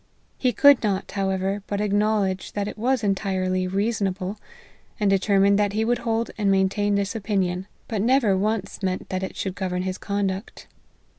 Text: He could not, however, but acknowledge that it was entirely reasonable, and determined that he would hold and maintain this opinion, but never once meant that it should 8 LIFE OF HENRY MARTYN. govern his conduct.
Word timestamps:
He 0.39 0.51
could 0.51 0.81
not, 0.81 1.11
however, 1.11 1.61
but 1.67 1.79
acknowledge 1.79 2.53
that 2.53 2.67
it 2.67 2.75
was 2.75 3.03
entirely 3.03 3.67
reasonable, 3.67 4.39
and 4.99 5.11
determined 5.11 5.59
that 5.59 5.73
he 5.73 5.85
would 5.85 5.99
hold 5.99 6.31
and 6.39 6.49
maintain 6.49 6.95
this 6.95 7.15
opinion, 7.15 7.67
but 7.87 8.01
never 8.01 8.35
once 8.35 8.81
meant 8.81 9.09
that 9.09 9.21
it 9.21 9.35
should 9.35 9.51
8 9.51 9.61
LIFE 9.61 9.61
OF 9.61 9.61
HENRY 9.61 9.69
MARTYN. 9.73 9.77
govern 9.81 9.83
his 9.85 9.97
conduct. 9.99 10.67